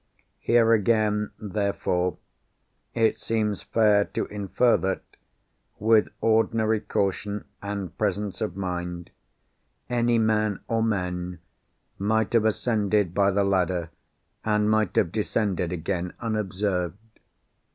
[0.39, 2.17] Here again, therefore,
[2.95, 11.37] it seems fair to infer that—with ordinary caution, and presence of mind—any man, or men,
[11.99, 13.91] might have ascended by the ladder,
[14.43, 16.97] and might have descended again, unobserved.